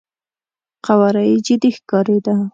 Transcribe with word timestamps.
قواره 0.85 1.23
يې 1.29 1.35
جدي 1.45 1.69
ښکارېده. 1.77 2.35